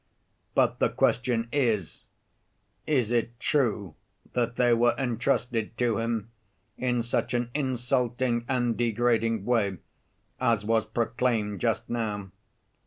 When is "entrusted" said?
4.97-5.77